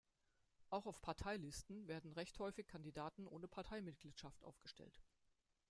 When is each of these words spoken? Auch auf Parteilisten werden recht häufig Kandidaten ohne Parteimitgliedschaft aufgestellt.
Auch 0.71 0.87
auf 0.87 0.99
Parteilisten 1.03 1.87
werden 1.87 2.11
recht 2.13 2.39
häufig 2.39 2.65
Kandidaten 2.65 3.27
ohne 3.27 3.47
Parteimitgliedschaft 3.47 4.43
aufgestellt. 4.43 4.99